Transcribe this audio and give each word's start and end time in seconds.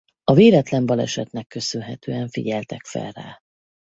A 0.23 0.33
véletlen 0.33 0.85
balesetnek 0.85 1.47
köszönhetően 1.47 2.29
figyeltek 2.29 2.85
fel 2.85 3.11
rá. 3.11 3.39